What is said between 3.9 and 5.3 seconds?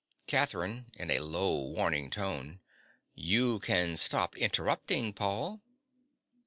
stop interrupting,